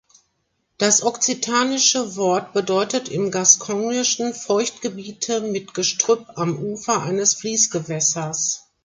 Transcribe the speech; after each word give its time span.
Das 0.79 1.03
okzitanische 1.03 2.15
Wort 2.15 2.53
bedeutet 2.53 3.07
im 3.07 3.29
Gascognischen 3.29 4.33
Feuchtgebiete 4.33 5.41
mit 5.41 5.75
Gestrüpp 5.75 6.25
am 6.37 6.57
Ufer 6.57 7.03
eines 7.03 7.35
Fließgewässers. 7.35 8.65